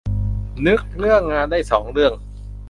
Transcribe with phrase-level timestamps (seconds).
[0.67, 2.13] นึกเรื่องงานได้สองเรื่อง